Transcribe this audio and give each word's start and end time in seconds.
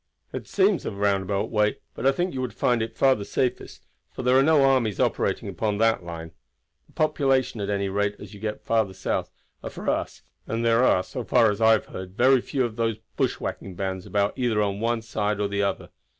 "It 0.33 0.47
seems 0.47 0.83
a 0.83 0.89
roundabout 0.89 1.51
way, 1.51 1.77
but 1.93 2.07
I 2.07 2.11
think 2.11 2.33
you 2.33 2.41
would 2.41 2.55
find 2.55 2.81
it 2.81 2.97
far 2.97 3.13
the 3.13 3.23
safest, 3.23 3.85
for 4.11 4.23
there 4.23 4.35
are 4.35 4.41
no 4.41 4.63
armies 4.63 4.99
operating 4.99 5.47
upon 5.47 5.77
that 5.77 6.03
line. 6.03 6.31
The 6.87 6.93
population, 6.93 7.61
at 7.61 7.69
any 7.69 7.87
rate 7.87 8.15
as 8.17 8.33
you 8.33 8.39
get 8.39 8.65
south, 8.65 9.29
are 9.63 9.69
for 9.69 9.87
us, 9.91 10.23
and 10.47 10.65
there 10.65 10.83
are, 10.83 11.03
so 11.03 11.23
far 11.23 11.51
as 11.51 11.61
I 11.61 11.73
have 11.73 11.85
heard, 11.85 12.17
very 12.17 12.41
few 12.41 12.65
of 12.65 12.77
these 12.77 12.97
bushwhacking 13.15 13.75
bands 13.75 14.07
about 14.07 14.35
either 14.35 14.59
on 14.59 14.79
one 14.79 15.03
side 15.03 15.39
or 15.39 15.47
the 15.47 15.61
other. 15.61 15.89